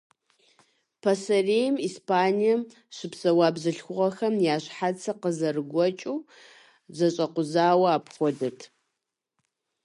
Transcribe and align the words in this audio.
Пасэрейм 1.01 1.75
Испанием 1.87 2.61
щыпсэуа 2.95 3.47
бзылъхугъэхэм 3.55 4.35
я 4.53 4.55
щхьэцыр 4.63 5.15
къызэрыгуэкӀыу, 5.21 6.19
зэщӀэкъузауэ 6.95 7.87
апхуэдэт. 7.97 8.59